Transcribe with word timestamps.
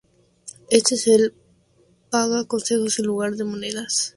Este 0.71 0.95
le 1.19 1.29
paga 2.09 2.37
con 2.39 2.47
consejos 2.57 2.97
en 2.97 3.05
lugar 3.05 3.33
de 3.35 3.43
monedas. 3.43 4.09